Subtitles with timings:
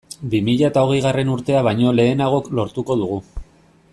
[0.29, 3.23] Bi mila eta hogeigarren urtea baino lehenago lortuko dugu.